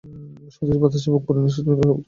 সতেজ 0.53 0.77
বাতাসে 0.81 1.07
বুক 1.13 1.23
ভরে 1.25 1.39
নিঃশ্বাস 1.39 1.63
নিলেই 1.63 1.77
সব 1.77 1.79
ঠিক 1.79 1.85
হয়ে 1.87 1.89
যাবে। 1.89 1.99